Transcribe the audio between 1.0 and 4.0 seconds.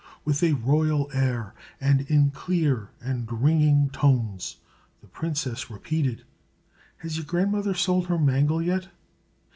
air, and in clear and ringing